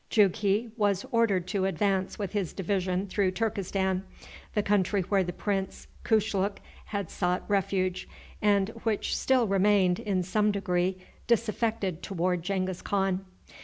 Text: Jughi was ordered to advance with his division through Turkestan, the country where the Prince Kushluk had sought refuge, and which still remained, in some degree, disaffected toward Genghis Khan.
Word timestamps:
Jughi 0.09 0.71
was 0.77 1.05
ordered 1.11 1.45
to 1.49 1.65
advance 1.65 2.17
with 2.17 2.31
his 2.33 2.53
division 2.53 3.05
through 3.05 3.29
Turkestan, 3.33 4.01
the 4.55 4.63
country 4.63 5.03
where 5.03 5.23
the 5.23 5.31
Prince 5.31 5.85
Kushluk 6.03 6.57
had 6.85 7.11
sought 7.11 7.43
refuge, 7.47 8.09
and 8.41 8.69
which 8.81 9.15
still 9.15 9.45
remained, 9.45 9.99
in 9.99 10.23
some 10.23 10.51
degree, 10.51 10.97
disaffected 11.27 12.01
toward 12.01 12.41
Genghis 12.41 12.81
Khan. 12.81 13.23